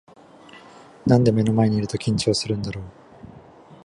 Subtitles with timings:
[1.05, 2.83] なんで目の前にいると緊張するんだろう